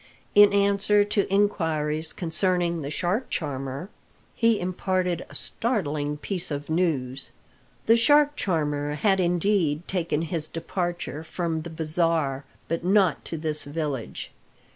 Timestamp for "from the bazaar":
11.23-12.45